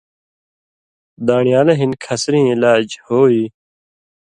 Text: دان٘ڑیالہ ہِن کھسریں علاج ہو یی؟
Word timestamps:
دان٘ڑیالہ 1.27 1.73
ہِن 1.79 1.91
کھسریں 2.03 2.47
علاج 2.53 2.87
ہو 3.05 3.19
یی؟ 3.33 3.43